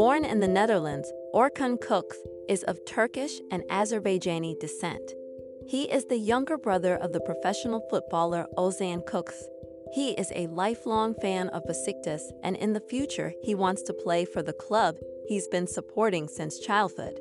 Born 0.00 0.24
in 0.24 0.40
the 0.40 0.48
Netherlands, 0.48 1.12
Orkun 1.34 1.76
Kökçü 1.76 2.14
is 2.48 2.62
of 2.62 2.82
Turkish 2.86 3.32
and 3.50 3.62
Azerbaijani 3.64 4.58
descent. 4.58 5.12
He 5.68 5.82
is 5.92 6.06
the 6.06 6.16
younger 6.16 6.56
brother 6.56 6.94
of 6.96 7.12
the 7.12 7.20
professional 7.20 7.86
footballer 7.90 8.46
Ozan 8.56 9.04
Kökçü. 9.04 9.42
He 9.92 10.12
is 10.12 10.32
a 10.34 10.46
lifelong 10.46 11.14
fan 11.20 11.50
of 11.50 11.66
Besiktas 11.68 12.22
and 12.42 12.56
in 12.56 12.72
the 12.72 12.86
future 12.88 13.34
he 13.42 13.54
wants 13.54 13.82
to 13.82 13.92
play 13.92 14.24
for 14.24 14.42
the 14.42 14.54
club 14.54 14.96
he's 15.28 15.48
been 15.48 15.66
supporting 15.66 16.28
since 16.28 16.58
childhood. 16.58 17.20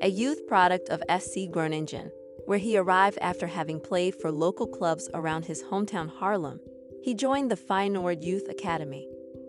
A 0.00 0.08
youth 0.08 0.46
product 0.46 0.88
of 0.88 1.02
FC 1.10 1.50
Groningen, 1.50 2.10
where 2.46 2.56
he 2.56 2.78
arrived 2.78 3.18
after 3.20 3.48
having 3.48 3.80
played 3.80 4.14
for 4.14 4.32
local 4.32 4.66
clubs 4.66 5.10
around 5.12 5.44
his 5.44 5.62
hometown 5.64 6.10
Haarlem, 6.10 6.60
he 7.02 7.12
joined 7.12 7.50
the 7.50 7.64
Feyenoord 7.68 8.24
Youth 8.24 8.48
Academy. 8.48 9.06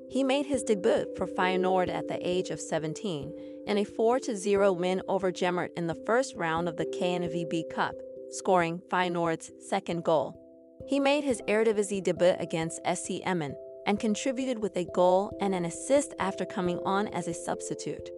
He 0.09 0.23
made 0.23 0.45
his 0.45 0.63
debut 0.63 1.05
for 1.17 1.27
Feyenoord 1.27 1.89
at 1.89 2.07
the 2.07 2.19
age 2.27 2.49
of 2.49 2.61
17 2.61 3.63
in 3.67 3.77
a 3.77 3.85
4-0 3.85 4.77
win 4.77 5.01
over 5.07 5.31
Gemert 5.31 5.71
in 5.75 5.87
the 5.87 6.01
first 6.05 6.35
round 6.35 6.69
of 6.69 6.77
the 6.77 6.85
KNVB 6.85 7.69
Cup, 7.73 7.95
scoring 8.29 8.81
Feyenoord's 8.91 9.51
second 9.67 10.03
goal. 10.03 10.39
He 10.87 10.99
made 10.99 11.23
his 11.23 11.41
Eredivisie 11.47 12.03
debut 12.03 12.35
against 12.39 12.81
SC 12.85 13.21
Emmen 13.25 13.55
and 13.87 13.99
contributed 13.99 14.59
with 14.59 14.75
a 14.77 14.85
goal 14.93 15.35
and 15.41 15.53
an 15.55 15.65
assist 15.65 16.13
after 16.19 16.45
coming 16.45 16.79
on 16.85 17.07
as 17.09 17.27
a 17.27 17.33
substitute. 17.33 18.09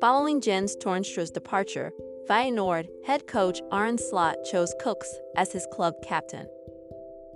Following 0.00 0.40
Jens 0.40 0.76
Toornstra's 0.76 1.30
departure, 1.30 1.92
Feyenoord 2.28 2.88
head 3.06 3.26
coach 3.26 3.60
Arne 3.70 3.98
Slot 3.98 4.36
chose 4.44 4.74
Kökçü 4.80 5.14
as 5.36 5.52
his 5.52 5.66
club 5.72 5.94
captain. 6.02 6.46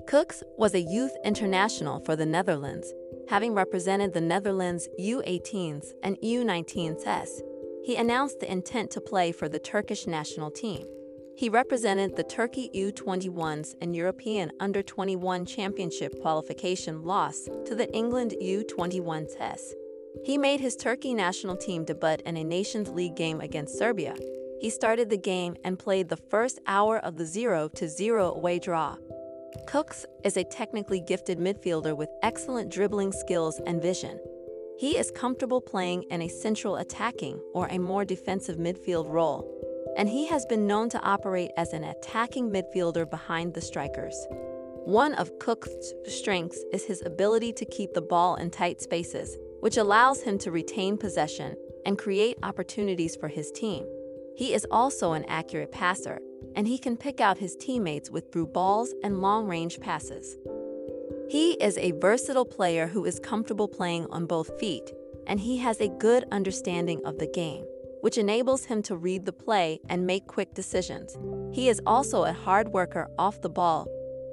Kökçü 0.07 0.43
was 0.59 0.75
a 0.75 0.81
youth 0.81 1.13
international 1.25 2.01
for 2.01 2.17
the 2.17 2.27
Netherlands, 2.27 2.93
having 3.31 3.55
represented 3.55 4.13
the 4.13 4.21
Netherlands 4.21 4.89
U18s 4.99 5.93
and 6.03 6.19
U19s. 6.21 7.41
He 7.85 7.95
announced 7.95 8.41
the 8.41 8.51
intent 8.51 8.91
to 8.91 9.01
play 9.01 9.31
for 9.31 9.49
the 9.49 9.61
Turkish 9.61 10.09
national 10.09 10.51
team. 10.51 10.85
He 11.37 11.49
represented 11.49 12.17
the 12.17 12.25
Turkey 12.25 12.71
U21s 12.75 13.77
in 13.81 13.95
European 13.95 14.51
Under 14.59 14.83
21 14.83 15.47
Championship 15.47 16.21
qualification 16.21 17.05
loss 17.05 17.49
to 17.67 17.77
the 17.77 17.89
England 17.95 18.35
U21s. 18.43 19.75
He 20.25 20.37
made 20.37 20.59
his 20.59 20.75
Turkey 20.75 21.15
national 21.15 21.57
team 21.57 21.85
debut 21.85 22.17
in 22.27 22.37
a 22.37 22.43
Nations 22.43 22.89
League 22.89 23.15
game 23.15 23.41
against 23.41 23.79
Serbia. 23.79 24.17
He 24.61 24.71
started 24.71 25.09
the 25.09 25.17
game 25.17 25.55
and 25.63 25.79
played 25.79 26.09
the 26.09 26.17
first 26.17 26.59
hour 26.67 26.99
of 26.99 27.17
the 27.17 27.27
0 27.27 27.71
0 27.77 28.35
away 28.35 28.59
draw. 28.59 28.97
Kökçü 29.67 30.07
is 30.25 30.37
a 30.37 30.45
technically 30.45 31.01
gifted 31.01 31.39
midfielder 31.39 31.97
with 31.97 32.09
excellent 32.23 32.71
dribbling 32.71 33.13
skills 33.13 33.61
and 33.67 33.83
vision. 33.83 34.19
He 34.79 34.97
is 34.97 35.11
comfortable 35.11 35.61
playing 35.61 36.05
in 36.11 36.23
a 36.23 36.29
central 36.29 36.77
attacking 36.77 37.41
or 37.55 37.69
a 37.69 37.79
more 37.79 38.05
defensive 38.05 38.57
midfield 38.57 39.09
role 39.09 39.61
and 39.97 40.09
he 40.09 40.27
has 40.27 40.47
been 40.47 40.67
known 40.67 40.89
to 40.91 41.03
operate 41.03 41.51
as 41.57 41.73
an 41.73 41.85
attacking 41.85 42.51
midfielder 42.51 43.09
behind 43.09 43.55
the 43.55 43.61
strikers. 43.61 44.27
One 44.85 45.15
of 45.15 45.39
Kökçü's 45.39 45.93
strengths 46.07 46.65
is 46.73 46.85
his 46.85 47.03
ability 47.05 47.53
to 47.55 47.65
keep 47.67 47.93
the 47.93 48.03
ball 48.03 48.37
in 48.37 48.51
tight 48.51 48.81
spaces, 48.81 49.37
which 49.61 49.77
allows 49.77 50.23
him 50.23 50.39
to 50.39 50.51
retain 50.51 50.97
possession 50.97 51.55
and 51.85 51.99
create 51.99 52.39
opportunities 52.43 53.17
for 53.17 53.29
his 53.29 53.51
team. 53.51 53.87
He 54.37 54.55
is 54.55 54.67
also 54.71 55.13
an 55.13 55.25
accurate 55.29 55.73
passer, 55.73 56.21
and 56.57 56.67
he 56.67 56.79
can 56.79 56.97
pick 56.97 57.21
out 57.21 57.39
his 57.39 57.57
teammates 57.57 58.11
with 58.11 58.33
through 58.33 58.47
balls 58.47 58.95
and 59.03 59.23
long 59.23 59.47
range 59.47 59.81
passes. 59.81 60.37
He 61.29 61.53
is 61.53 61.79
a 61.79 61.93
versatile 61.93 62.45
player 62.45 62.87
who 62.87 63.05
is 63.05 63.21
comfortable 63.21 63.69
playing 63.69 64.07
on 64.11 64.27
both 64.27 64.59
feet, 64.59 64.93
and 65.27 65.41
he 65.41 65.59
has 65.59 65.81
a 65.81 65.89
good 65.89 66.25
understanding 66.31 67.01
of 67.05 67.19
the 67.19 67.27
game 67.27 67.65
which 68.01 68.19
enables 68.19 68.65
him 68.65 68.83
to 68.83 68.97
read 68.97 69.25
the 69.25 69.33
play 69.33 69.81
and 69.89 70.07
make 70.07 70.27
quick 70.27 70.55
decisions. 70.55 71.19
He 71.53 71.69
is 71.69 71.81
also 71.87 72.25
a 72.25 72.33
hard 72.33 72.69
worker 72.69 73.09
off 73.19 73.43
the 73.43 73.49
ball, 73.49 73.87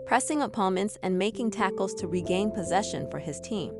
pressing 0.06 0.42
opponents 0.42 0.97
and 1.03 1.18
making 1.18 1.52
tackles 1.52 1.94
to 1.96 2.08
regain 2.08 2.52
possession 2.52 3.09
for 3.12 3.19
his 3.19 3.40
team. 3.40 3.74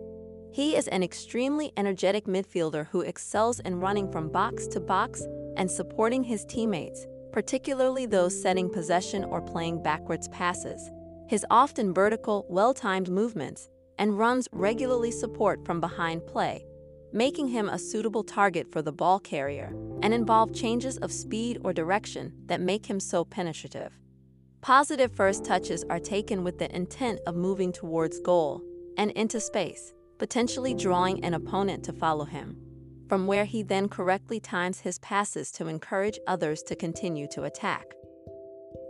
He 0.52 0.76
is 0.76 0.88
an 0.88 1.04
extremely 1.04 1.72
energetic 1.78 2.26
midfielder 2.26 2.88
who 2.88 3.02
excels 3.02 3.60
in 3.60 3.80
running 3.80 4.12
from 4.12 4.30
box 4.30 4.68
to 4.68 4.80
box 4.80 5.24
and 5.56 5.70
supporting 5.70 6.24
his 6.24 6.46
teammates, 6.46 7.06
particularly 7.38 8.08
those 8.08 8.42
setting 8.42 8.68
possession 8.68 9.24
or 9.24 9.40
playing 9.40 9.80
backwards 9.84 10.28
passes. 10.30 10.90
His 11.30 11.46
often 11.52 11.94
vertical, 11.94 12.48
well 12.50 12.74
timed 12.74 13.10
movements 13.10 13.70
and 14.00 14.18
runs 14.18 14.48
regularly 14.52 15.12
support 15.12 15.64
from 15.64 15.80
behind 15.80 16.26
play, 16.26 16.66
making 17.14 17.50
him 17.50 17.70
a 17.70 17.78
suitable 17.78 18.24
target 18.24 18.72
for 18.72 18.82
the 18.82 18.92
ball 18.92 19.20
carrier, 19.20 19.72
and 20.02 20.16
involve 20.16 20.52
changes 20.52 20.98
of 20.98 21.12
speed 21.12 21.60
or 21.64 21.74
direction 21.74 22.34
that 22.48 22.60
make 22.60 22.88
him 22.88 23.00
so 23.00 23.24
penetrative. 23.24 23.94
Positive 24.62 25.12
first 25.12 25.46
touches 25.46 25.84
are 25.92 26.00
taken 26.00 26.44
with 26.44 26.58
the 26.58 26.76
intent 26.76 27.20
of 27.28 27.36
moving 27.36 27.72
towards 27.72 28.20
goal 28.20 28.64
and 28.98 29.12
into 29.12 29.40
space, 29.40 29.94
potentially 30.18 30.74
drawing 30.74 31.24
an 31.24 31.36
opponent 31.36 31.84
to 31.84 31.94
follow 31.94 32.26
him, 32.26 32.58
from 33.08 33.28
where 33.28 33.46
he 33.46 33.64
then 33.64 33.90
correctly 33.90 34.40
times 34.40 34.80
his 34.80 35.00
passes 35.00 35.52
to 35.52 35.68
encourage 35.68 36.20
others 36.28 36.62
to 36.64 36.76
continue 36.76 37.28
to 37.30 37.44
attack. 37.44 37.86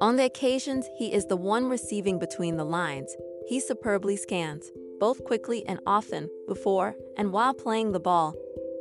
On 0.01 0.16
the 0.16 0.25
occasions 0.25 0.88
he 0.97 1.13
is 1.13 1.25
the 1.25 1.38
one 1.38 1.67
receiving 1.67 2.19
between 2.19 2.57
the 2.57 2.66
lines, 2.66 3.16
he 3.47 3.59
superbly 3.59 4.16
scans, 4.16 4.69
both 5.00 5.23
quickly 5.23 5.66
and 5.67 5.79
often, 5.88 6.29
before 6.47 6.95
and 7.17 7.31
while 7.31 7.53
playing 7.53 7.91
the 7.91 8.00
ball, 8.00 8.35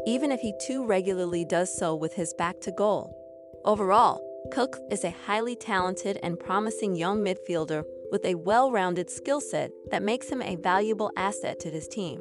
even 0.07 0.31
if 0.31 0.41
he 0.41 0.53
too 0.67 0.85
regularly 0.85 1.45
does 1.45 1.77
so 1.77 1.95
with 1.95 2.15
his 2.15 2.35
back 2.35 2.61
to 2.61 2.73
goal. 2.73 3.15
Overall, 3.65 4.23
Kökçü 4.53 4.93
is 4.93 5.05
a 5.05 5.11
highly 5.11 5.57
talented 5.57 6.19
and 6.23 6.39
promising 6.39 6.95
young 6.95 7.25
midfielder 7.25 7.85
with 8.13 8.25
a 8.25 8.35
well 8.35 8.71
rounded 8.71 9.11
skill 9.11 9.41
set 9.41 9.71
that 9.91 10.03
makes 10.03 10.29
him 10.29 10.43
a 10.43 10.57
valuable 10.57 11.11
asset 11.17 11.59
to 11.61 11.71
his 11.71 11.89
team. 11.89 12.21